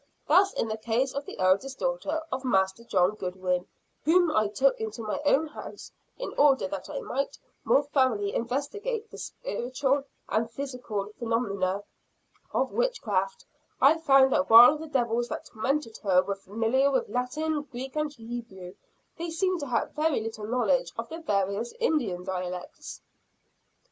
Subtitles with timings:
[0.27, 3.67] Thus in the case of the eldest daughter of Master John Goodwin,
[4.03, 9.11] whom I took to my own house, in order that I might more thoroughly investigate
[9.11, 11.83] the spiritual and physical phenomena
[12.51, 13.45] of witchcraft,
[13.79, 18.11] I found that while the devils that tormented her were familiar with Latin, Greek and
[18.11, 18.73] Hebrew,
[19.19, 23.01] they seemed to have very little knowledge of the various Indian dialects."